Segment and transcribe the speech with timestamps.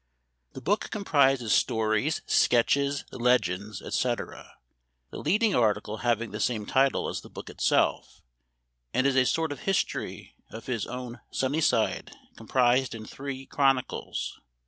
[0.53, 4.55] The book comprises stories, sketches, legends, etc.,
[5.11, 8.23] the leading article having the same title as the book itself,
[8.95, 14.39] and is a sort of history of his own Sunnyside comprised in three" Chron icles."